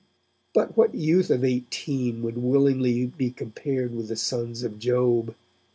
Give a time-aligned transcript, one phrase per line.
[0.55, 5.35] But what youth of eighteen would willingly be compared with the sons of Job?